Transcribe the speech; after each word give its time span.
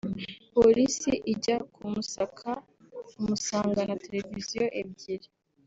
polisi 0.53 1.11
ijya 1.33 1.57
kumusaka 1.73 2.49
imusangana 3.17 3.99
Televiziyo 4.05 4.65
ebyiri 4.81 5.29